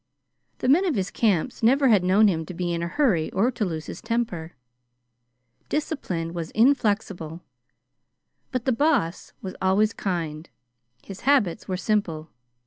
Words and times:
The 0.57 0.67
men 0.67 0.83
of 0.87 0.95
his 0.95 1.11
camps 1.11 1.61
never 1.61 1.89
had 1.89 2.03
known 2.03 2.27
him 2.27 2.43
to 2.47 2.55
be 2.55 2.73
in 2.73 2.81
a 2.81 2.87
hurry 2.87 3.31
or 3.33 3.51
to 3.51 3.63
lose 3.63 3.85
his 3.85 4.01
temper. 4.01 4.53
Discipline 5.69 6.33
was 6.33 6.49
inflexible, 6.55 7.41
but 8.51 8.65
the 8.65 8.71
Boss 8.71 9.33
was 9.43 9.55
always 9.61 9.93
kind. 9.93 10.49
His 11.03 11.19
habits 11.21 11.67
were 11.67 11.77
simple. 11.77 12.31